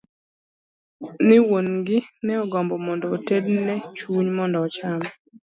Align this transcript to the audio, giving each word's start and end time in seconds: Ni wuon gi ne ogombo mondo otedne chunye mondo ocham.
Ni 1.27 1.37
wuon 1.47 1.67
gi 1.85 1.97
ne 2.25 2.33
ogombo 2.43 2.75
mondo 2.85 3.05
otedne 3.15 3.75
chunye 3.97 4.31
mondo 4.37 4.57
ocham. 4.67 5.01